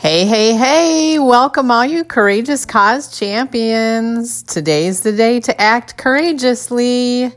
Hey, 0.00 0.26
hey, 0.26 0.54
hey, 0.54 1.18
welcome 1.18 1.72
all 1.72 1.84
you 1.84 2.04
courageous 2.04 2.64
cause 2.64 3.18
champions. 3.18 4.44
Today's 4.44 5.00
the 5.00 5.10
day 5.10 5.40
to 5.40 5.60
act 5.60 5.96
courageously. 5.96 7.32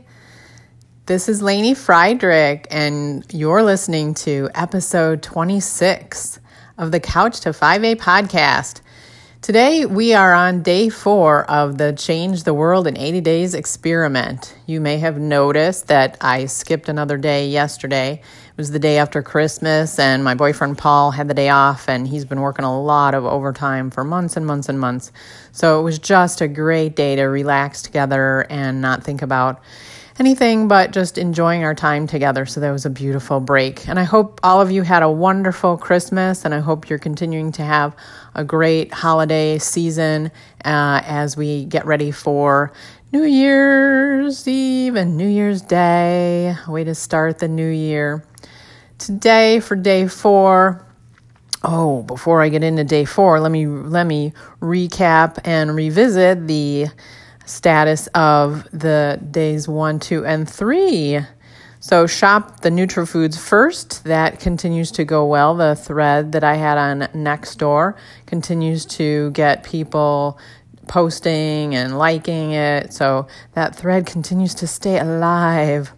This 1.06 1.28
is 1.28 1.42
Lainey 1.42 1.74
Friedrich, 1.74 2.68
and 2.70 3.26
you're 3.34 3.64
listening 3.64 4.14
to 4.14 4.48
episode 4.54 5.24
26 5.24 6.38
of 6.78 6.92
the 6.92 7.00
Couch 7.00 7.40
to 7.40 7.48
5A 7.50 7.96
podcast. 7.96 8.80
Today, 9.42 9.86
we 9.86 10.14
are 10.14 10.32
on 10.32 10.62
day 10.62 10.88
four 10.88 11.42
of 11.50 11.76
the 11.76 11.92
Change 11.92 12.44
the 12.44 12.54
World 12.54 12.86
in 12.86 12.96
80 12.96 13.22
Days 13.22 13.54
experiment. 13.54 14.54
You 14.66 14.80
may 14.80 14.98
have 14.98 15.18
noticed 15.18 15.88
that 15.88 16.16
I 16.20 16.46
skipped 16.46 16.88
another 16.88 17.18
day 17.18 17.48
yesterday. 17.48 18.12
It 18.22 18.56
was 18.56 18.70
the 18.70 18.78
day 18.78 18.98
after 18.98 19.20
Christmas, 19.20 19.98
and 19.98 20.22
my 20.22 20.36
boyfriend 20.36 20.78
Paul 20.78 21.10
had 21.10 21.26
the 21.26 21.34
day 21.34 21.48
off, 21.48 21.88
and 21.88 22.06
he's 22.06 22.24
been 22.24 22.40
working 22.40 22.64
a 22.64 22.80
lot 22.80 23.14
of 23.14 23.24
overtime 23.24 23.90
for 23.90 24.04
months 24.04 24.36
and 24.36 24.46
months 24.46 24.68
and 24.68 24.78
months. 24.78 25.10
So 25.50 25.80
it 25.80 25.82
was 25.82 25.98
just 25.98 26.40
a 26.40 26.46
great 26.46 26.94
day 26.94 27.16
to 27.16 27.24
relax 27.24 27.82
together 27.82 28.46
and 28.48 28.80
not 28.80 29.02
think 29.02 29.22
about 29.22 29.60
anything 30.18 30.68
but 30.68 30.92
just 30.92 31.18
enjoying 31.18 31.64
our 31.64 31.74
time 31.74 32.06
together. 32.06 32.46
So 32.46 32.60
that 32.60 32.70
was 32.70 32.86
a 32.86 32.90
beautiful 32.90 33.40
break. 33.40 33.88
And 33.88 33.98
I 33.98 34.04
hope 34.04 34.40
all 34.42 34.60
of 34.60 34.70
you 34.70 34.82
had 34.82 35.02
a 35.02 35.10
wonderful 35.10 35.76
Christmas, 35.76 36.44
and 36.44 36.54
I 36.54 36.60
hope 36.60 36.88
you're 36.88 36.98
continuing 36.98 37.52
to 37.52 37.62
have 37.62 37.96
a 38.34 38.44
great 38.44 38.92
holiday 38.92 39.58
season 39.58 40.30
uh, 40.64 41.02
as 41.04 41.36
we 41.36 41.64
get 41.64 41.86
ready 41.86 42.10
for 42.10 42.72
New 43.12 43.24
Year's 43.24 44.46
Eve 44.48 44.96
and 44.96 45.16
New 45.16 45.28
Year's 45.28 45.60
Day. 45.62 46.54
Way 46.66 46.84
to 46.84 46.94
start 46.94 47.38
the 47.38 47.48
new 47.48 47.68
year. 47.68 48.24
Today 48.98 49.60
for 49.60 49.76
day 49.76 50.08
four. 50.08 50.86
Oh, 51.64 52.02
before 52.02 52.42
I 52.42 52.48
get 52.48 52.64
into 52.64 52.84
day 52.84 53.04
four, 53.04 53.38
let 53.38 53.52
me 53.52 53.66
let 53.66 54.06
me 54.06 54.32
recap 54.60 55.38
and 55.44 55.74
revisit 55.76 56.46
the 56.48 56.86
status 57.44 58.06
of 58.08 58.68
the 58.72 59.20
days 59.30 59.68
one, 59.68 59.98
two, 59.98 60.24
and 60.24 60.48
three. 60.48 61.20
So, 61.80 62.06
shop 62.06 62.60
the 62.60 62.70
Nutri-Foods 62.70 63.36
first. 63.36 64.04
That 64.04 64.38
continues 64.38 64.92
to 64.92 65.04
go 65.04 65.26
well. 65.26 65.56
The 65.56 65.74
thread 65.74 66.32
that 66.32 66.44
I 66.44 66.54
had 66.54 66.78
on 66.78 67.00
Nextdoor 67.12 67.96
continues 68.26 68.86
to 68.86 69.32
get 69.32 69.64
people 69.64 70.38
posting 70.86 71.74
and 71.74 71.98
liking 71.98 72.52
it. 72.52 72.92
So, 72.92 73.26
that 73.54 73.74
thread 73.74 74.06
continues 74.06 74.54
to 74.56 74.68
stay 74.68 74.98
alive. 74.98 75.92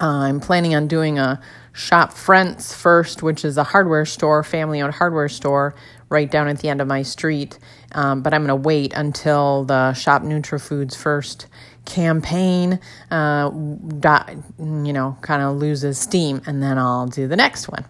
Uh, 0.00 0.06
I'm 0.06 0.40
planning 0.40 0.74
on 0.74 0.88
doing 0.88 1.18
a 1.18 1.42
Shop 1.76 2.14
Frentz 2.14 2.74
first, 2.74 3.22
which 3.22 3.44
is 3.44 3.58
a 3.58 3.64
hardware 3.64 4.06
store, 4.06 4.42
family 4.42 4.80
owned 4.80 4.94
hardware 4.94 5.28
store 5.28 5.74
right 6.08 6.30
down 6.30 6.48
at 6.48 6.60
the 6.60 6.68
end 6.68 6.80
of 6.80 6.88
my 6.88 7.02
street. 7.02 7.58
Um, 7.92 8.22
but 8.22 8.34
I'm 8.34 8.46
going 8.46 8.48
to 8.48 8.68
wait 8.68 8.92
until 8.94 9.64
the 9.64 9.92
Shop 9.94 10.22
Nutri-Foods 10.22 10.96
first 10.96 11.46
campaign, 11.84 12.80
uh, 13.10 13.50
you 14.58 14.92
know, 14.92 15.16
kind 15.22 15.42
of 15.42 15.56
loses 15.56 15.98
steam, 15.98 16.42
and 16.46 16.62
then 16.62 16.78
I'll 16.78 17.06
do 17.06 17.26
the 17.28 17.36
next 17.36 17.68
one. 17.68 17.84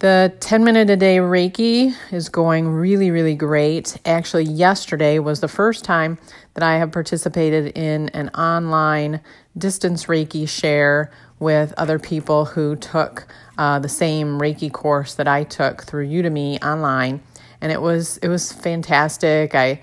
The 0.00 0.34
10 0.40 0.64
minute 0.64 0.90
a 0.90 0.96
day 0.96 1.18
Reiki 1.18 1.94
is 2.10 2.28
going 2.28 2.68
really, 2.68 3.12
really 3.12 3.36
great. 3.36 3.96
Actually, 4.04 4.44
yesterday 4.44 5.20
was 5.20 5.38
the 5.38 5.46
first 5.46 5.84
time 5.84 6.18
that 6.54 6.64
I 6.64 6.78
have 6.78 6.90
participated 6.90 7.78
in 7.78 8.08
an 8.08 8.30
online 8.30 9.20
distance 9.56 10.06
Reiki 10.06 10.48
share 10.48 11.12
with 11.42 11.74
other 11.76 11.98
people 11.98 12.44
who 12.44 12.76
took 12.76 13.26
uh, 13.58 13.78
the 13.80 13.88
same 13.88 14.38
Reiki 14.38 14.72
course 14.72 15.14
that 15.14 15.26
I 15.28 15.44
took 15.44 15.82
through 15.82 16.08
Udemy 16.08 16.62
online, 16.64 17.20
and 17.60 17.72
it 17.72 17.82
was 17.82 18.16
it 18.18 18.28
was 18.28 18.52
fantastic. 18.52 19.54
I 19.54 19.82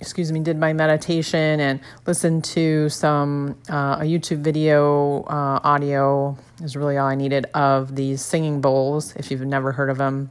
excuse 0.00 0.30
me 0.30 0.38
did 0.40 0.56
my 0.56 0.72
meditation 0.72 1.58
and 1.58 1.80
listened 2.06 2.44
to 2.44 2.88
some 2.88 3.58
uh, 3.68 3.98
a 4.00 4.04
YouTube 4.04 4.38
video 4.38 5.24
uh, 5.24 5.58
audio 5.64 6.38
is 6.62 6.76
really 6.76 6.96
all 6.96 7.08
I 7.08 7.16
needed 7.16 7.46
of 7.52 7.96
these 7.96 8.24
singing 8.24 8.60
bowls. 8.60 9.14
If 9.16 9.30
you've 9.30 9.40
never 9.40 9.72
heard 9.72 9.90
of 9.90 9.98
them, 9.98 10.30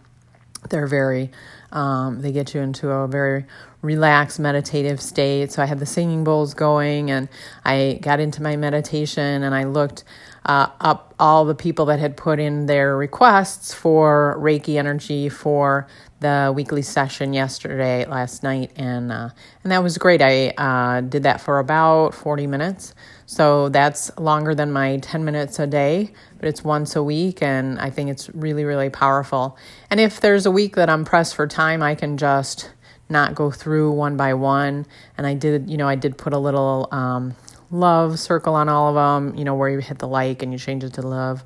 they're 0.70 0.88
very 0.88 1.32
um, 1.72 2.22
they 2.22 2.32
get 2.32 2.54
you 2.54 2.62
into 2.62 2.90
a 2.90 3.08
very 3.08 3.46
relaxed 3.82 4.40
meditative 4.40 5.02
state. 5.02 5.52
So 5.52 5.62
I 5.62 5.66
had 5.66 5.80
the 5.80 5.86
singing 5.86 6.24
bowls 6.24 6.54
going 6.54 7.12
and 7.12 7.28
I 7.66 8.00
got 8.02 8.20
into 8.20 8.42
my 8.42 8.56
meditation 8.56 9.44
and 9.44 9.54
I 9.54 9.66
looked 9.66 10.04
uh, 10.48 10.70
up 10.80 11.14
all 11.20 11.46
the 11.46 11.56
people 11.56 11.86
that 11.86 12.00
had 12.00 12.16
put 12.16 12.40
in 12.40 12.66
their 12.66 12.96
requests 12.96 13.74
for 13.74 14.38
Reiki 14.40 14.78
energy 14.78 15.30
for 15.30 15.88
the 16.20 16.52
weekly 16.56 16.82
session 16.82 17.34
yesterday, 17.34 18.06
last 18.06 18.44
night, 18.44 18.72
and 18.76 19.12
uh, 19.12 19.30
and 19.64 19.72
that 19.72 19.84
was 19.84 19.98
great. 19.98 20.22
I 20.22 20.50
uh, 20.58 21.02
did 21.02 21.24
that 21.24 21.42
for 21.42 21.60
about 21.60 22.16
forty 22.16 22.48
minutes, 22.48 22.96
so 23.26 23.70
that's 23.70 24.10
longer 24.18 24.56
than 24.56 24.72
my 24.72 24.98
ten 24.98 25.26
minutes 25.26 25.60
a 25.60 25.68
day, 25.68 26.12
but 26.40 26.48
it's 26.48 26.64
once 26.64 26.96
a 26.96 27.04
week, 27.04 27.44
and 27.44 27.80
I 27.80 27.90
think 27.90 28.10
it's 28.10 28.30
really 28.30 28.64
really 28.64 28.90
powerful. 28.90 29.58
And 29.92 30.00
if 30.00 30.22
there's 30.22 30.46
a 30.46 30.52
week 30.52 30.76
that 30.76 30.90
I'm 30.90 31.06
pressed 31.06 31.36
for 31.36 31.46
time, 31.46 31.84
I 31.84 31.94
can 31.94 32.18
just 32.18 32.72
not 33.10 33.36
go 33.36 33.52
through 33.52 33.92
one 33.92 34.18
by 34.18 34.34
one. 34.34 34.86
And 35.18 35.28
I 35.28 35.34
did, 35.34 35.70
you 35.70 35.78
know, 35.78 35.88
I 35.88 35.96
did 35.96 36.18
put 36.18 36.34
a 36.34 36.40
little. 36.40 36.88
Um, 36.92 37.36
love 37.72 38.20
circle 38.20 38.56
on 38.56 38.70
all 38.70 38.90
of 38.90 38.96
them, 38.96 39.38
you 39.38 39.46
know, 39.46 39.56
where 39.56 39.70
you 39.70 39.80
hit 39.80 40.00
the 40.00 40.08
like 40.08 40.42
and 40.42 40.52
you 40.52 40.60
change 40.60 40.84
it 40.84 40.94
to 40.94 41.02
love. 41.02 41.44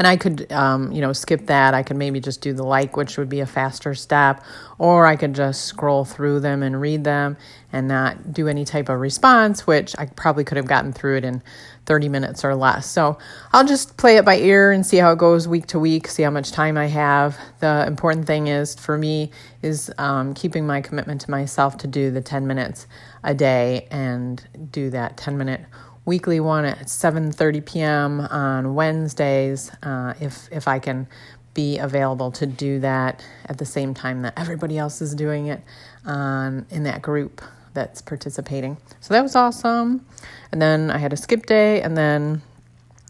And 0.00 0.06
I 0.06 0.16
could, 0.16 0.50
um, 0.50 0.90
you 0.92 1.02
know, 1.02 1.12
skip 1.12 1.44
that. 1.48 1.74
I 1.74 1.82
could 1.82 1.98
maybe 1.98 2.20
just 2.20 2.40
do 2.40 2.54
the 2.54 2.62
like, 2.62 2.96
which 2.96 3.18
would 3.18 3.28
be 3.28 3.40
a 3.40 3.46
faster 3.46 3.94
step, 3.94 4.42
or 4.78 5.04
I 5.04 5.14
could 5.14 5.34
just 5.34 5.66
scroll 5.66 6.06
through 6.06 6.40
them 6.40 6.62
and 6.62 6.80
read 6.80 7.04
them 7.04 7.36
and 7.70 7.86
not 7.86 8.32
do 8.32 8.48
any 8.48 8.64
type 8.64 8.88
of 8.88 8.98
response, 8.98 9.66
which 9.66 9.94
I 9.98 10.06
probably 10.06 10.42
could 10.42 10.56
have 10.56 10.66
gotten 10.66 10.94
through 10.94 11.18
it 11.18 11.24
in 11.26 11.42
30 11.84 12.08
minutes 12.08 12.46
or 12.46 12.54
less. 12.54 12.90
So 12.90 13.18
I'll 13.52 13.66
just 13.66 13.98
play 13.98 14.16
it 14.16 14.24
by 14.24 14.38
ear 14.38 14.72
and 14.72 14.86
see 14.86 14.96
how 14.96 15.12
it 15.12 15.18
goes 15.18 15.46
week 15.46 15.66
to 15.66 15.78
week, 15.78 16.08
see 16.08 16.22
how 16.22 16.30
much 16.30 16.50
time 16.50 16.78
I 16.78 16.86
have. 16.86 17.38
The 17.58 17.84
important 17.86 18.26
thing 18.26 18.46
is 18.46 18.74
for 18.74 18.96
me 18.96 19.30
is 19.60 19.92
um, 19.98 20.32
keeping 20.32 20.66
my 20.66 20.80
commitment 20.80 21.20
to 21.20 21.30
myself 21.30 21.76
to 21.76 21.86
do 21.86 22.10
the 22.10 22.22
10 22.22 22.46
minutes 22.46 22.86
a 23.22 23.34
day 23.34 23.86
and 23.90 24.42
do 24.72 24.88
that 24.88 25.18
10 25.18 25.36
minute 25.36 25.60
weekly 26.04 26.40
one 26.40 26.64
at 26.64 26.86
7:30 26.86 27.64
p.m. 27.64 28.20
on 28.20 28.74
Wednesdays 28.74 29.70
uh, 29.82 30.14
if 30.20 30.48
if 30.52 30.68
I 30.68 30.78
can 30.78 31.06
be 31.54 31.78
available 31.78 32.30
to 32.30 32.46
do 32.46 32.80
that 32.80 33.24
at 33.46 33.58
the 33.58 33.64
same 33.64 33.92
time 33.92 34.22
that 34.22 34.32
everybody 34.36 34.78
else 34.78 35.02
is 35.02 35.14
doing 35.14 35.46
it 35.46 35.60
um, 36.06 36.64
in 36.70 36.84
that 36.84 37.02
group 37.02 37.42
that's 37.74 38.00
participating. 38.02 38.76
So 39.00 39.14
that 39.14 39.22
was 39.22 39.36
awesome. 39.36 40.04
And 40.52 40.60
then 40.60 40.90
I 40.90 40.98
had 40.98 41.12
a 41.12 41.16
skip 41.16 41.46
day, 41.46 41.82
and 41.82 41.96
then 41.96 42.42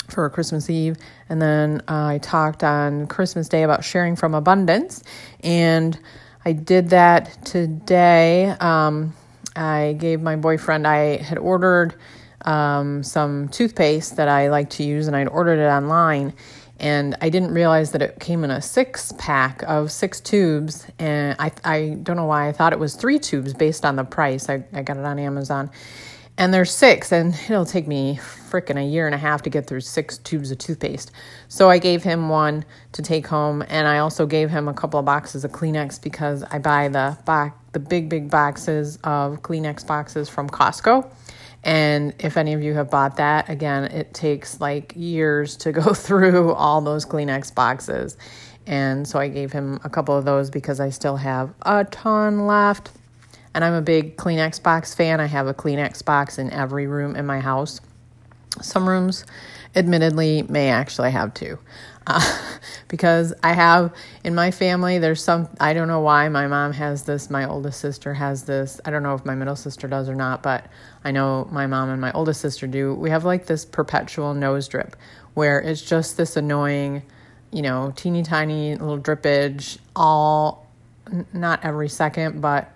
for 0.09 0.29
Christmas 0.31 0.69
Eve, 0.69 0.97
and 1.29 1.41
then 1.41 1.83
I 1.87 2.19
talked 2.19 2.65
on 2.65 3.07
Christmas 3.07 3.49
Day 3.49 3.63
about 3.63 3.85
sharing 3.85 4.17
from 4.17 4.35
abundance, 4.35 5.03
and 5.43 5.99
I 6.45 6.53
did 6.53 6.91
that 6.91 7.45
today. 7.45 8.51
Um, 8.61 9.15
I 9.55 9.97
gave 9.99 10.21
my 10.21 10.37
boyfriend, 10.37 10.87
I 10.87 11.17
had 11.17 11.39
ordered 11.39 11.95
um, 12.45 13.03
some 13.03 13.49
toothpaste 13.49 14.17
that 14.17 14.29
I 14.29 14.49
like 14.49 14.71
to 14.71 14.83
use, 14.83 15.07
and 15.07 15.17
I'd 15.17 15.29
ordered 15.29 15.59
it 15.59 15.69
online. 15.69 16.35
And 16.79 17.15
I 17.21 17.29
didn't 17.29 17.53
realize 17.53 17.93
that 17.93 18.01
it 18.01 18.21
came 18.21 18.43
in 18.43 18.51
a 18.51 18.63
six 18.63 19.13
pack 19.19 19.63
of 19.65 19.93
six 19.93 20.19
tubes. 20.19 20.87
And 20.99 21.37
I, 21.39 21.53
I 21.63 21.99
don't 22.03 22.17
know 22.17 22.25
why 22.25 22.49
I 22.49 22.53
thought 22.53 22.73
it 22.73 22.79
was 22.79 22.97
three 22.97 23.19
tubes 23.19 23.53
based 23.53 23.85
on 23.85 23.97
the 23.97 24.05
price. 24.05 24.49
I, 24.49 24.65
I 24.73 24.83
got 24.83 24.97
it 24.97 25.05
on 25.05 25.19
Amazon. 25.19 25.71
And 26.39 26.55
there's 26.55 26.71
six, 26.71 27.13
and 27.13 27.35
it'll 27.35 27.67
take 27.67 27.87
me 27.87 28.17
freaking 28.17 28.79
a 28.79 28.85
year 28.85 29.05
and 29.05 29.15
a 29.15 29.19
half 29.19 29.43
to 29.43 29.51
get 29.51 29.67
through 29.67 29.83
six 29.83 30.17
tubes 30.17 30.51
of 30.51 30.57
toothpaste. 30.57 31.11
So 31.49 31.69
I 31.69 31.77
gave 31.77 32.03
him 32.03 32.31
one 32.31 32.65
to 32.93 33.03
take 33.03 33.27
home, 33.27 33.63
and 33.69 33.87
I 33.87 33.99
also 33.99 34.25
gave 34.25 34.49
him 34.49 34.67
a 34.67 34.73
couple 34.73 34.99
of 34.99 35.05
boxes 35.05 35.45
of 35.45 35.53
Kleenex 35.53 36.01
because 36.01 36.43
I 36.45 36.59
buy 36.59 36.89
the 36.89 37.19
box 37.27 37.57
the 37.73 37.79
big, 37.79 38.09
big 38.09 38.31
boxes 38.31 38.97
of 39.05 39.43
Kleenex 39.43 39.87
boxes 39.87 40.29
from 40.29 40.49
Costco. 40.49 41.09
And 41.63 42.15
if 42.19 42.37
any 42.37 42.55
of 42.55 42.63
you 42.63 42.75
have 42.75 42.91
bought 42.91 43.17
that, 43.17 43.49
again, 43.51 43.85
it 43.85 44.15
takes 44.15 44.61
like 44.61 44.93
years 44.97 45.57
to 45.59 45.73
go 45.73 45.93
through 45.95 46.53
all 46.55 46.81
those 46.81 47.05
Kleenex 47.05 47.55
boxes. 47.55 48.17
And 48.67 49.07
so 49.07 49.19
I 49.19 49.29
gave 49.29 49.53
him 49.53 49.81
a 49.85 49.91
couple 49.91 50.17
of 50.17 50.25
those 50.25 50.51
because 50.51 50.81
I 50.81 50.91
still 50.91 51.17
have 51.17 51.53
a 51.63 51.85
ton 51.85 52.47
left. 52.47 52.93
And 53.53 53.65
I'm 53.65 53.75
a 53.75 53.83
big 53.83 54.17
Kleenex 54.17 54.63
box 54.63 54.95
fan. 54.95 55.21
I 55.21 55.27
have 55.27 55.49
a 55.49 55.55
Kleenex 55.55 56.05
box 56.05 56.39
in 56.39 56.53
every 56.53 56.87
room 56.87 57.17
in 57.17 57.27
my 57.27 57.41
house. 57.41 57.81
Some 58.63 58.89
rooms, 58.89 59.25
admittedly, 59.75 60.43
may 60.43 60.71
actually 60.71 61.11
have 61.13 61.35
two 61.35 61.59
uh, 62.07 62.39
because 62.89 63.33
I 63.43 63.53
have 63.53 63.95
in 64.25 64.35
my 64.35 64.51
family, 64.51 64.99
there's 64.99 65.23
some, 65.23 65.49
I 65.61 65.73
don't 65.73 65.89
know 65.89 66.01
why 66.01 66.29
my 66.29 66.47
mom 66.47 66.73
has 66.73 67.05
this, 67.05 67.31
my 67.31 67.49
oldest 67.49 67.81
sister 67.81 68.15
has 68.15 68.45
this. 68.45 68.81
I 68.85 68.91
don't 68.91 69.03
know 69.03 69.15
if 69.15 69.25
my 69.25 69.35
middle 69.35 69.57
sister 69.57 69.87
does 69.89 70.09
or 70.09 70.15
not, 70.15 70.43
but 70.43 70.67
I 71.05 71.11
know 71.11 71.49
my 71.51 71.67
mom 71.67 71.91
and 71.91 72.01
my 72.01 72.13
oldest 72.13 72.41
sister 72.41 72.67
do. 72.67 72.95
We 72.95 73.11
have 73.11 73.25
like 73.25 73.47
this 73.47 73.65
perpetual 73.65 74.35
nose 74.35 74.69
drip 74.69 74.97
where 75.35 75.61
it's 75.61 75.83
just 75.83 76.17
this 76.17 76.37
annoying 76.37 77.03
you 77.53 77.63
know, 77.63 77.93
teeny 77.97 78.23
tiny 78.23 78.75
little 78.77 78.99
drippage 78.99 79.79
all, 79.97 80.67
not 81.33 81.65
every 81.65 81.89
second, 81.89 82.41
but 82.41 82.73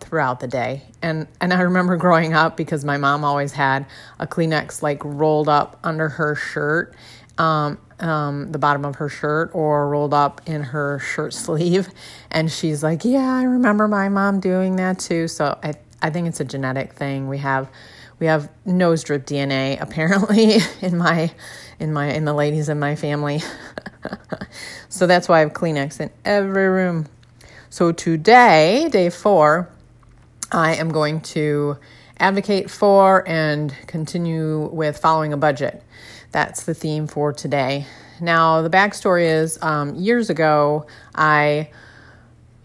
throughout 0.00 0.40
the 0.40 0.46
day. 0.48 0.82
And 1.02 1.26
and 1.40 1.52
I 1.52 1.60
remember 1.62 1.96
growing 1.96 2.34
up 2.34 2.56
because 2.56 2.84
my 2.84 2.96
mom 2.96 3.24
always 3.24 3.52
had 3.52 3.86
a 4.18 4.26
Kleenex 4.26 4.82
like 4.82 5.04
rolled 5.04 5.48
up 5.48 5.78
under 5.82 6.08
her 6.08 6.34
shirt, 6.34 6.94
um, 7.38 7.78
um, 8.00 8.52
the 8.52 8.58
bottom 8.58 8.84
of 8.84 8.96
her 8.96 9.08
shirt, 9.08 9.50
or 9.54 9.88
rolled 9.88 10.14
up 10.14 10.40
in 10.46 10.62
her 10.62 10.98
shirt 11.00 11.34
sleeve. 11.34 11.88
And 12.30 12.50
she's 12.50 12.82
like, 12.82 13.04
"Yeah, 13.04 13.34
I 13.34 13.44
remember 13.44 13.88
my 13.88 14.08
mom 14.08 14.40
doing 14.40 14.76
that 14.76 14.98
too." 14.98 15.28
So 15.28 15.58
I 15.62 15.74
I 16.00 16.10
think 16.10 16.28
it's 16.28 16.40
a 16.40 16.44
genetic 16.44 16.92
thing. 16.92 17.28
We 17.28 17.38
have 17.38 17.68
we 18.18 18.26
have 18.26 18.50
nose 18.64 19.02
drip 19.02 19.26
DNA 19.26 19.80
apparently 19.80 20.58
in 20.80 20.96
my 20.96 21.32
in 21.80 21.92
my 21.92 22.12
in 22.12 22.24
the 22.24 22.34
ladies 22.34 22.68
in 22.68 22.78
my 22.78 22.94
family. 22.94 23.42
so 24.88 25.06
that's 25.06 25.28
why 25.28 25.38
I 25.38 25.40
have 25.40 25.52
Kleenex 25.52 26.00
in 26.00 26.10
every 26.24 26.68
room. 26.68 27.06
So 27.72 27.90
today, 27.90 28.90
day 28.92 29.08
four, 29.08 29.71
I 30.52 30.74
am 30.74 30.90
going 30.90 31.22
to 31.22 31.78
advocate 32.18 32.70
for 32.70 33.26
and 33.26 33.74
continue 33.86 34.68
with 34.70 34.98
following 34.98 35.32
a 35.32 35.38
budget. 35.38 35.82
That's 36.30 36.64
the 36.64 36.74
theme 36.74 37.06
for 37.06 37.32
today. 37.32 37.86
Now, 38.20 38.60
the 38.60 38.68
backstory 38.68 39.24
is 39.24 39.58
um, 39.62 39.94
years 39.94 40.28
ago, 40.28 40.86
I 41.14 41.70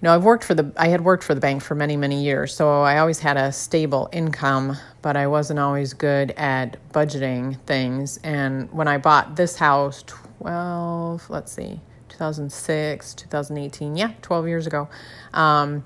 you 0.01 0.05
know, 0.05 0.13
I've 0.13 0.25
worked 0.25 0.43
for 0.43 0.53
the 0.53 0.71
I 0.77 0.89
had 0.89 1.01
worked 1.01 1.23
for 1.23 1.33
the 1.33 1.41
bank 1.41 1.63
for 1.63 1.73
many, 1.73 1.97
many 1.97 2.23
years, 2.23 2.53
so 2.53 2.81
I 2.83 2.99
always 2.99 3.19
had 3.19 3.35
a 3.35 3.51
stable 3.51 4.09
income, 4.11 4.77
but 5.01 5.17
I 5.17 5.25
wasn't 5.25 5.59
always 5.59 5.93
good 5.93 6.31
at 6.31 6.77
budgeting 6.91 7.59
things. 7.61 8.17
And 8.17 8.71
when 8.71 8.87
I 8.87 8.99
bought 8.99 9.37
this 9.37 9.55
house 9.55 10.03
12, 10.05 11.29
let's 11.31 11.51
see, 11.51 11.79
2006, 12.09 13.13
2018, 13.15 13.97
yeah, 13.97 14.11
12 14.21 14.47
years 14.47 14.67
ago. 14.67 14.87
Um, 15.33 15.83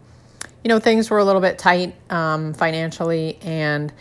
you 0.64 0.70
know, 0.70 0.80
things 0.80 1.10
were 1.10 1.20
a 1.20 1.26
little 1.26 1.42
bit 1.42 1.58
tight 1.58 1.96
um, 2.12 2.54
financially, 2.54 3.38
and 3.42 3.92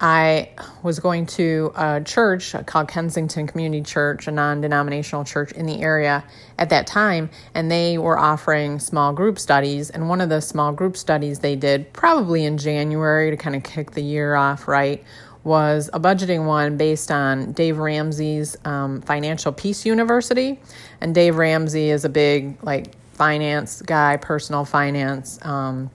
I 0.00 0.50
was 0.82 0.98
going 0.98 1.26
to 1.26 1.72
a 1.76 2.00
church 2.00 2.54
called 2.64 2.88
Kensington 2.88 3.46
Community 3.46 3.82
Church, 3.82 4.28
a 4.28 4.30
non 4.30 4.62
denominational 4.62 5.24
church 5.24 5.52
in 5.52 5.66
the 5.66 5.82
area 5.82 6.24
at 6.58 6.70
that 6.70 6.86
time, 6.86 7.28
and 7.54 7.70
they 7.70 7.98
were 7.98 8.18
offering 8.18 8.78
small 8.78 9.12
group 9.12 9.38
studies. 9.38 9.90
And 9.90 10.08
one 10.08 10.22
of 10.22 10.30
the 10.30 10.40
small 10.40 10.72
group 10.72 10.96
studies 10.96 11.40
they 11.40 11.54
did, 11.54 11.92
probably 11.92 12.44
in 12.44 12.56
January 12.56 13.30
to 13.30 13.36
kind 13.36 13.54
of 13.54 13.62
kick 13.62 13.90
the 13.90 14.02
year 14.02 14.34
off 14.34 14.68
right, 14.68 15.04
was 15.44 15.90
a 15.92 16.00
budgeting 16.00 16.46
one 16.46 16.78
based 16.78 17.10
on 17.10 17.52
Dave 17.52 17.78
Ramsey's 17.78 18.56
um, 18.64 19.02
Financial 19.02 19.52
Peace 19.52 19.84
University. 19.84 20.60
And 21.00 21.14
Dave 21.14 21.36
Ramsey 21.36 21.90
is 21.90 22.04
a 22.04 22.10
big, 22.10 22.62
like, 22.62 22.94
finance 23.12 23.82
guy, 23.82 24.16
personal 24.16 24.64
finance, 24.64 25.38
um, 25.42 25.90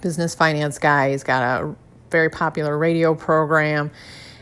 business 0.00 0.34
finance 0.34 0.78
guy. 0.78 1.10
He's 1.10 1.24
got 1.24 1.42
a 1.42 1.74
very 2.10 2.30
popular 2.30 2.76
radio 2.76 3.14
program. 3.14 3.90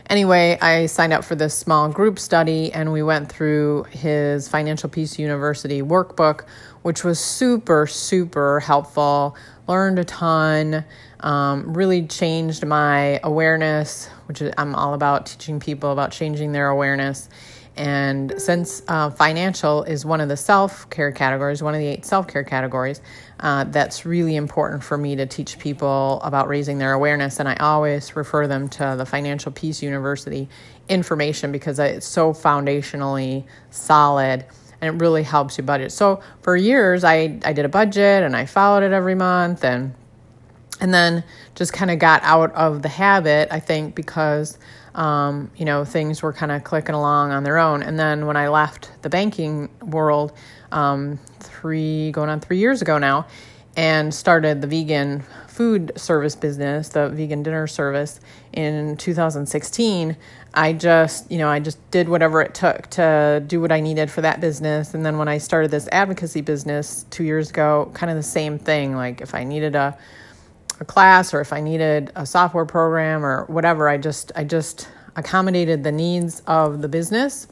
Anyway, 0.09 0.57
I 0.61 0.87
signed 0.87 1.13
up 1.13 1.23
for 1.23 1.35
this 1.35 1.53
small 1.53 1.87
group 1.87 2.19
study 2.19 2.73
and 2.73 2.91
we 2.91 3.01
went 3.01 3.31
through 3.31 3.83
his 3.91 4.49
Financial 4.49 4.89
Peace 4.89 5.17
University 5.17 5.81
workbook, 5.81 6.45
which 6.81 7.03
was 7.03 7.17
super, 7.17 7.87
super 7.87 8.59
helpful. 8.59 9.37
Learned 9.67 9.99
a 9.99 10.03
ton 10.03 10.83
um, 11.21 11.73
really 11.73 12.05
changed 12.07 12.65
my 12.65 13.19
awareness, 13.23 14.07
which 14.27 14.41
I'm 14.57 14.75
all 14.75 14.93
about 14.93 15.27
teaching 15.27 15.59
people 15.59 15.91
about 15.91 16.11
changing 16.11 16.51
their 16.51 16.67
awareness. 16.67 17.29
And 17.77 18.33
since 18.37 18.81
uh, 18.87 19.09
financial 19.11 19.83
is 19.83 20.05
one 20.05 20.19
of 20.19 20.27
the 20.27 20.37
self 20.37 20.89
care 20.89 21.11
categories, 21.11 21.63
one 21.63 21.73
of 21.73 21.79
the 21.79 21.87
eight 21.87 22.05
self 22.05 22.27
care 22.27 22.43
categories, 22.43 23.01
uh, 23.39 23.63
that's 23.65 24.05
really 24.05 24.35
important 24.35 24.83
for 24.83 24.97
me 24.97 25.15
to 25.15 25.25
teach 25.25 25.57
people 25.57 26.19
about 26.23 26.47
raising 26.47 26.77
their 26.77 26.93
awareness. 26.93 27.39
And 27.39 27.47
I 27.47 27.55
always 27.55 28.15
refer 28.15 28.47
them 28.47 28.67
to 28.69 28.95
the 28.97 29.05
Financial 29.05 29.51
Peace 29.51 29.81
University 29.81 30.49
information 30.89 31.51
because 31.51 31.79
it's 31.79 32.05
so 32.05 32.33
foundationally 32.33 33.45
solid 33.69 34.45
and 34.81 34.95
it 34.95 35.01
really 35.01 35.23
helps 35.23 35.57
you 35.57 35.63
budget. 35.63 35.91
So 35.91 36.21
for 36.41 36.57
years, 36.57 37.03
I, 37.03 37.39
I 37.45 37.53
did 37.53 37.65
a 37.65 37.69
budget 37.69 38.23
and 38.23 38.35
I 38.35 38.45
followed 38.45 38.83
it 38.83 38.91
every 38.91 39.15
month 39.15 39.63
and 39.63 39.93
and 40.81 40.93
then 40.93 41.23
just 41.55 41.71
kind 41.71 41.91
of 41.91 41.99
got 41.99 42.21
out 42.23 42.51
of 42.53 42.81
the 42.81 42.89
habit, 42.89 43.47
I 43.51 43.59
think, 43.59 43.93
because, 43.93 44.57
um, 44.95 45.51
you 45.55 45.63
know, 45.63 45.85
things 45.85 46.23
were 46.23 46.33
kind 46.33 46.51
of 46.51 46.63
clicking 46.63 46.95
along 46.95 47.31
on 47.31 47.43
their 47.43 47.59
own. 47.59 47.83
And 47.83 47.97
then 47.97 48.25
when 48.25 48.35
I 48.35 48.49
left 48.49 48.91
the 49.03 49.09
banking 49.09 49.69
world 49.81 50.33
um, 50.71 51.19
three, 51.39 52.11
going 52.11 52.29
on 52.29 52.39
three 52.39 52.57
years 52.57 52.81
ago 52.81 52.97
now, 52.97 53.27
and 53.77 54.13
started 54.13 54.61
the 54.61 54.67
vegan 54.67 55.23
food 55.47 55.93
service 55.95 56.35
business, 56.35 56.89
the 56.89 57.09
vegan 57.09 57.43
dinner 57.43 57.67
service 57.67 58.19
in 58.51 58.97
2016, 58.97 60.17
I 60.53 60.73
just, 60.73 61.31
you 61.31 61.37
know, 61.37 61.47
I 61.47 61.59
just 61.59 61.77
did 61.91 62.09
whatever 62.09 62.41
it 62.41 62.53
took 62.53 62.89
to 62.91 63.41
do 63.45 63.61
what 63.61 63.71
I 63.71 63.79
needed 63.79 64.11
for 64.11 64.21
that 64.21 64.41
business. 64.41 64.93
And 64.93 65.05
then 65.05 65.17
when 65.17 65.29
I 65.29 65.37
started 65.37 65.71
this 65.71 65.87
advocacy 65.91 66.41
business 66.41 67.05
two 67.09 67.23
years 67.23 67.49
ago, 67.51 67.89
kind 67.93 68.09
of 68.09 68.17
the 68.17 68.23
same 68.23 68.59
thing. 68.59 68.95
Like 68.95 69.21
if 69.21 69.33
I 69.33 69.45
needed 69.45 69.75
a 69.75 69.97
a 70.81 70.85
class 70.85 71.33
or 71.33 71.39
if 71.39 71.53
I 71.53 71.61
needed 71.61 72.11
a 72.15 72.25
software 72.25 72.65
program 72.65 73.23
or 73.23 73.45
whatever, 73.45 73.87
I 73.87 73.97
just 73.97 74.31
I 74.35 74.43
just 74.43 74.89
accommodated 75.15 75.83
the 75.83 75.91
needs 75.91 76.41
of 76.47 76.81
the 76.81 76.89
business 76.89 77.47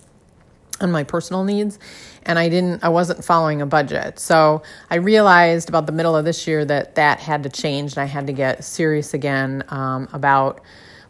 and 0.82 0.92
my 0.92 1.04
personal 1.04 1.44
needs 1.44 1.78
and 2.24 2.40
I 2.40 2.50
didn't 2.50 2.84
I 2.84 2.90
wasn't 2.90 3.24
following 3.24 3.62
a 3.62 3.68
budget. 3.68 4.20
So 4.20 4.64
I 4.90 4.96
realized 4.96 5.70
about 5.70 5.86
the 5.86 5.92
middle 5.92 6.16
of 6.16 6.26
this 6.26 6.48
year 6.48 6.66
that 6.66 6.96
that 6.96 7.20
had 7.20 7.44
to 7.44 7.50
change 7.50 7.94
and 7.94 8.00
I 8.00 8.06
had 8.06 8.28
to 8.28 8.34
get 8.34 8.64
serious 8.64 9.14
again 9.14 9.64
um, 9.70 10.10
about 10.12 10.62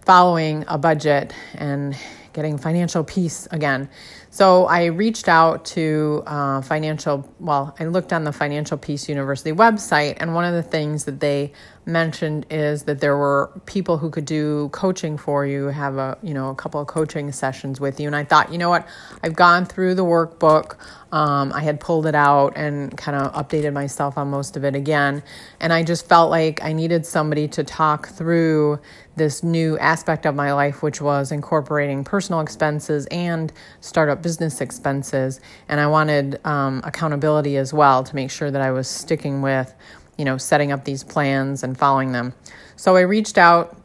following 0.02 0.66
a 0.68 0.78
budget 0.78 1.34
and 1.54 1.96
getting 2.34 2.58
financial 2.58 3.04
peace 3.04 3.48
again. 3.52 3.90
So 4.30 4.66
I 4.66 4.86
reached 4.86 5.28
out 5.28 5.66
to 5.66 6.24
uh, 6.26 6.62
financial, 6.62 7.28
well, 7.40 7.76
I 7.80 7.86
looked 7.86 8.14
on 8.14 8.24
the 8.24 8.32
Financial 8.32 8.78
Peace 8.78 9.10
University 9.10 9.52
website, 9.52 10.18
and 10.20 10.36
one 10.36 10.46
of 10.46 10.54
the 10.54 10.64
things 10.64 11.06
that 11.06 11.20
they 11.20 11.52
mentioned 11.90 12.46
is 12.50 12.84
that 12.84 13.02
there 13.02 13.18
were 13.18 13.52
people 13.66 13.98
who 13.98 14.10
could 14.10 14.26
do 14.26 14.70
coaching 14.70 15.18
for 15.18 15.46
you, 15.46 15.66
have 15.66 15.98
a, 15.98 16.18
you 16.22 16.34
know, 16.34 16.50
a 16.50 16.56
couple 16.56 16.80
of 16.80 16.88
coaching 16.88 17.32
sessions 17.32 17.80
with 17.80 18.00
you. 18.00 18.08
And 18.08 18.16
I 18.16 18.24
thought, 18.24 18.52
you 18.52 18.58
know 18.58 18.70
what, 18.70 18.88
I've 19.24 19.36
gone 19.36 19.66
through 19.66 19.96
the 19.96 20.06
workbook. 20.06 20.78
Um, 21.12 21.52
I 21.54 21.62
had 21.62 21.80
pulled 21.80 22.06
it 22.06 22.14
out 22.14 22.54
and 22.56 22.96
kind 22.96 23.18
of 23.18 23.34
updated 23.34 23.74
myself 23.74 24.18
on 24.18 24.30
most 24.30 24.56
of 24.56 24.64
it 24.64 24.76
again. 24.76 25.24
And 25.60 25.74
I 25.74 25.84
just 25.84 26.08
felt 26.08 26.30
like 26.30 26.64
I 26.64 26.72
needed 26.74 27.06
somebody 27.06 27.48
to 27.50 27.64
talk 27.64 28.10
through 28.10 28.80
this 29.16 29.44
new 29.44 29.78
aspect 29.80 30.26
of 30.26 30.36
my 30.36 30.54
life, 30.54 30.82
which 30.82 31.02
was 31.02 31.32
incorporating 31.32 32.04
personal 32.04 32.42
expenses 32.42 33.06
and 33.08 33.52
startup 33.82 34.22
business 34.22 34.62
expenses. 34.62 35.42
And 35.68 35.80
I 35.80 35.88
wanted 35.88 36.40
um, 36.46 36.82
accountability 36.84 37.58
as 37.58 37.74
well 37.74 38.04
to 38.04 38.16
make 38.16 38.32
sure 38.32 38.52
that 38.52 38.62
I 38.62 38.72
was 38.72 38.88
sticking 38.88 39.42
with, 39.42 39.74
you 40.20 40.26
know, 40.26 40.38
setting 40.38 40.72
up 40.72 40.84
these 40.84 41.04
plans 41.04 41.64
and 41.64 41.78
following 41.78 42.12
them. 42.12 42.34
So 42.76 42.96
I 42.96 43.02
reached 43.02 43.38
out 43.38 43.76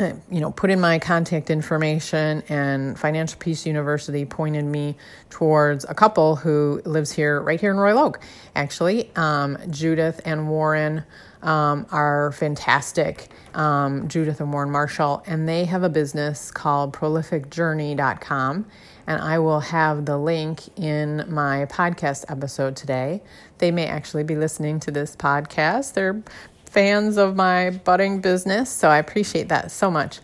you 0.00 0.40
know, 0.40 0.50
put 0.50 0.70
in 0.70 0.80
my 0.80 0.98
contact 0.98 1.50
information, 1.50 2.42
and 2.48 2.98
Financial 2.98 3.38
Peace 3.38 3.66
University 3.66 4.24
pointed 4.24 4.64
me 4.64 4.96
towards 5.28 5.84
a 5.84 5.94
couple 5.94 6.36
who 6.36 6.80
lives 6.86 7.12
here, 7.12 7.40
right 7.42 7.60
here 7.60 7.70
in 7.70 7.76
Royal 7.76 7.98
Oak. 7.98 8.20
Actually, 8.56 9.10
um, 9.16 9.58
Judith 9.70 10.20
and 10.24 10.48
Warren 10.48 11.04
um, 11.42 11.86
are 11.90 12.32
fantastic. 12.32 13.28
Um, 13.54 14.08
Judith 14.08 14.40
and 14.40 14.50
Warren 14.50 14.70
Marshall, 14.70 15.22
and 15.26 15.46
they 15.46 15.66
have 15.66 15.82
a 15.82 15.90
business 15.90 16.50
called 16.50 16.94
ProlificJourney.com, 16.94 18.66
and 19.06 19.20
I 19.20 19.38
will 19.38 19.60
have 19.60 20.06
the 20.06 20.18
link 20.18 20.62
in 20.78 21.24
my 21.28 21.66
podcast 21.66 22.24
episode 22.28 22.76
today. 22.76 23.22
They 23.58 23.70
may 23.70 23.86
actually 23.86 24.24
be 24.24 24.36
listening 24.36 24.80
to 24.80 24.90
this 24.90 25.16
podcast. 25.16 25.94
They're 25.94 26.22
fans 26.66 27.16
of 27.16 27.36
my 27.36 27.70
budding 27.70 28.20
business, 28.20 28.70
so 28.70 28.88
I 28.88 28.98
appreciate 28.98 29.48
that 29.48 29.70
so 29.70 29.90
much. 29.90 30.20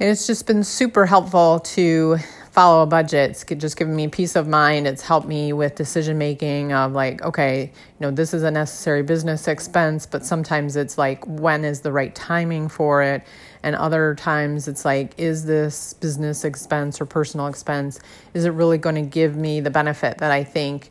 And 0.00 0.08
it's 0.08 0.26
just 0.26 0.46
been 0.46 0.62
super 0.62 1.06
helpful 1.06 1.58
to 1.60 2.18
follow 2.52 2.82
a 2.82 2.86
budget. 2.86 3.30
It's 3.30 3.44
just 3.44 3.76
given 3.76 3.94
me 3.94 4.08
peace 4.08 4.36
of 4.36 4.48
mind. 4.48 4.86
It's 4.86 5.02
helped 5.02 5.26
me 5.26 5.52
with 5.52 5.74
decision 5.74 6.18
making 6.18 6.72
of 6.72 6.92
like, 6.92 7.22
okay, 7.22 7.64
you 7.64 7.70
know, 8.00 8.10
this 8.10 8.34
is 8.34 8.42
a 8.42 8.50
necessary 8.50 9.02
business 9.02 9.48
expense, 9.48 10.06
but 10.06 10.24
sometimes 10.24 10.76
it's 10.76 10.98
like, 10.98 11.24
when 11.26 11.64
is 11.64 11.80
the 11.80 11.92
right 11.92 12.14
timing 12.14 12.68
for 12.68 13.02
it? 13.02 13.22
And 13.62 13.76
other 13.76 14.14
times 14.14 14.68
it's 14.68 14.84
like, 14.84 15.14
is 15.18 15.44
this 15.44 15.94
business 15.94 16.44
expense 16.44 17.00
or 17.00 17.06
personal 17.06 17.46
expense, 17.46 18.00
is 18.34 18.44
it 18.44 18.50
really 18.50 18.78
going 18.78 18.94
to 18.94 19.02
give 19.02 19.36
me 19.36 19.60
the 19.60 19.70
benefit 19.70 20.18
that 20.18 20.30
I 20.30 20.44
think 20.44 20.90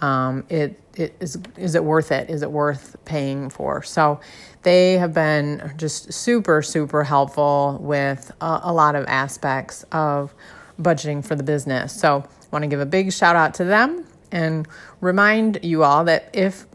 um, 0.00 0.44
it, 0.48 0.80
it 0.94 1.14
is 1.20 1.38
is 1.56 1.74
it 1.74 1.84
worth 1.84 2.12
it? 2.12 2.28
Is 2.30 2.42
it 2.42 2.50
worth 2.50 2.96
paying 3.04 3.48
for? 3.50 3.82
So 3.82 4.20
they 4.62 4.94
have 4.98 5.14
been 5.14 5.72
just 5.76 6.12
super 6.12 6.62
super 6.62 7.04
helpful 7.04 7.78
with 7.80 8.30
a, 8.40 8.60
a 8.64 8.72
lot 8.72 8.94
of 8.94 9.06
aspects 9.06 9.84
of 9.92 10.34
budgeting 10.80 11.24
for 11.24 11.34
the 11.34 11.42
business. 11.42 11.98
So 11.98 12.18
I 12.18 12.46
want 12.52 12.62
to 12.62 12.68
give 12.68 12.80
a 12.80 12.86
big 12.86 13.12
shout 13.12 13.36
out 13.36 13.54
to 13.54 13.64
them. 13.64 14.04
and 14.32 14.66
remind 15.00 15.60
you 15.62 15.84
all 15.84 16.04
that 16.04 16.30
if 16.32 16.66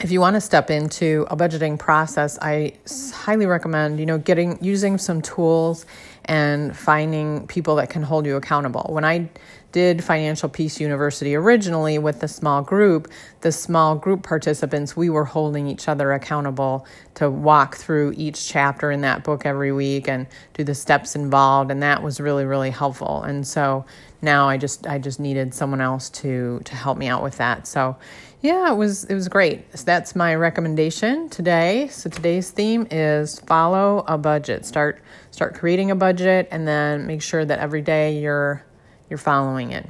if 0.00 0.12
you 0.12 0.20
want 0.20 0.34
to 0.34 0.40
step 0.40 0.70
into 0.70 1.26
a 1.28 1.36
budgeting 1.36 1.78
process, 1.78 2.38
I 2.40 2.74
highly 3.12 3.46
recommend, 3.46 3.98
you 3.98 4.06
know, 4.06 4.18
getting 4.18 4.62
using 4.62 4.96
some 4.96 5.22
tools 5.22 5.86
and 6.24 6.76
finding 6.76 7.46
people 7.46 7.76
that 7.76 7.90
can 7.90 8.02
hold 8.02 8.26
you 8.26 8.36
accountable. 8.36 8.86
When 8.90 9.04
I 9.04 9.28
did 9.72 10.04
Financial 10.04 10.48
Peace 10.48 10.80
University 10.80 11.34
originally 11.34 11.98
with 11.98 12.20
the 12.20 12.28
small 12.28 12.62
group, 12.62 13.08
the 13.40 13.50
small 13.50 13.96
group 13.96 14.22
participants, 14.22 14.96
we 14.96 15.10
were 15.10 15.24
holding 15.24 15.66
each 15.66 15.88
other 15.88 16.12
accountable 16.12 16.86
to 17.14 17.28
walk 17.28 17.76
through 17.76 18.14
each 18.16 18.48
chapter 18.48 18.90
in 18.90 19.00
that 19.00 19.24
book 19.24 19.44
every 19.44 19.72
week 19.72 20.08
and 20.08 20.26
do 20.54 20.64
the 20.64 20.74
steps 20.74 21.16
involved 21.16 21.70
and 21.70 21.82
that 21.82 22.02
was 22.02 22.20
really 22.20 22.44
really 22.44 22.70
helpful. 22.70 23.22
And 23.22 23.46
so 23.46 23.84
now 24.22 24.48
I 24.48 24.58
just 24.58 24.86
I 24.86 24.98
just 24.98 25.18
needed 25.18 25.54
someone 25.54 25.80
else 25.80 26.08
to 26.10 26.60
to 26.64 26.74
help 26.74 26.98
me 26.98 27.08
out 27.08 27.22
with 27.22 27.38
that. 27.38 27.66
So 27.66 27.96
yeah, 28.40 28.70
it 28.72 28.76
was 28.76 29.04
it 29.04 29.14
was 29.14 29.28
great. 29.28 29.76
So 29.76 29.84
that's 29.84 30.14
my 30.14 30.34
recommendation 30.34 31.28
today. 31.28 31.88
So 31.88 32.08
today's 32.08 32.50
theme 32.50 32.86
is 32.90 33.40
follow 33.40 34.04
a 34.06 34.16
budget. 34.16 34.64
Start 34.64 35.02
start 35.32 35.54
creating 35.54 35.90
a 35.90 35.96
budget 35.96 36.46
and 36.52 36.66
then 36.66 37.06
make 37.06 37.20
sure 37.20 37.44
that 37.44 37.58
every 37.58 37.82
day 37.82 38.20
you're 38.20 38.64
you're 39.10 39.18
following 39.18 39.72
it. 39.72 39.88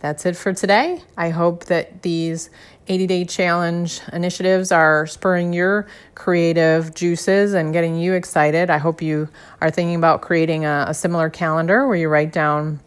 That's 0.00 0.26
it 0.26 0.36
for 0.36 0.52
today. 0.52 1.02
I 1.16 1.30
hope 1.30 1.66
that 1.66 2.02
these 2.02 2.50
80 2.88 3.06
day 3.06 3.24
challenge 3.24 4.00
initiatives 4.12 4.72
are 4.72 5.06
spurring 5.06 5.54
your 5.54 5.86
creative 6.14 6.94
juices 6.94 7.54
and 7.54 7.72
getting 7.72 7.96
you 7.96 8.12
excited. 8.12 8.68
I 8.68 8.78
hope 8.78 9.00
you 9.00 9.28
are 9.62 9.70
thinking 9.70 9.94
about 9.94 10.20
creating 10.20 10.66
a, 10.66 10.86
a 10.88 10.94
similar 10.94 11.30
calendar 11.30 11.86
where 11.86 11.96
you 11.96 12.08
write 12.08 12.32
down 12.32 12.80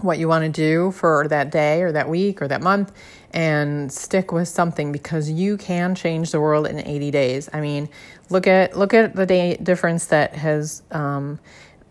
what 0.00 0.18
you 0.18 0.26
want 0.26 0.44
to 0.44 0.50
do 0.50 0.90
for 0.90 1.28
that 1.28 1.50
day 1.50 1.82
or 1.82 1.92
that 1.92 2.08
week 2.08 2.42
or 2.42 2.48
that 2.48 2.62
month 2.62 2.92
and 3.32 3.90
stick 3.92 4.32
with 4.32 4.48
something 4.48 4.92
because 4.92 5.30
you 5.30 5.56
can 5.56 5.94
change 5.94 6.32
the 6.32 6.40
world 6.40 6.66
in 6.66 6.78
80 6.78 7.10
days. 7.10 7.48
I 7.52 7.60
mean, 7.60 7.88
look 8.30 8.46
at 8.46 8.76
look 8.76 8.94
at 8.94 9.14
the 9.14 9.26
day 9.26 9.56
difference 9.56 10.06
that 10.06 10.34
has 10.34 10.82
um, 10.90 11.38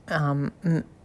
um, 0.08 0.52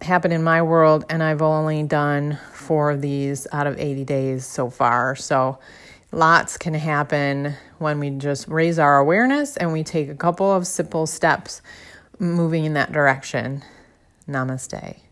happened 0.02 0.34
in 0.34 0.42
my 0.42 0.62
world, 0.62 1.04
and 1.08 1.22
I've 1.22 1.42
only 1.42 1.82
done 1.84 2.38
four 2.52 2.90
of 2.90 3.00
these 3.00 3.46
out 3.52 3.66
of 3.66 3.78
80 3.78 4.04
days 4.04 4.44
so 4.44 4.68
far. 4.68 5.16
So, 5.16 5.58
lots 6.12 6.56
can 6.56 6.74
happen 6.74 7.54
when 7.78 8.00
we 8.00 8.10
just 8.10 8.48
raise 8.48 8.78
our 8.78 8.98
awareness 8.98 9.56
and 9.56 9.72
we 9.72 9.84
take 9.84 10.08
a 10.08 10.14
couple 10.14 10.50
of 10.50 10.66
simple 10.66 11.06
steps 11.06 11.62
moving 12.18 12.64
in 12.64 12.74
that 12.74 12.92
direction. 12.92 13.62
Namaste. 14.28 15.05